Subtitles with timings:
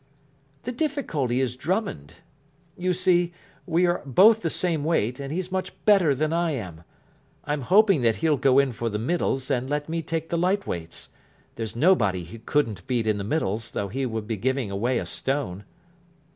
[0.63, 2.15] "The difficulty is Drummond.
[2.75, 3.33] You see,
[3.67, 6.83] we are both the same weight, and he's much better than I am.
[7.45, 10.65] I'm hoping that he'll go in for the Middles and let me take the Light
[10.65, 11.09] Weights.
[11.55, 15.05] There's nobody he couldn't beat in the Middles, though he would be giving away a
[15.05, 15.65] stone."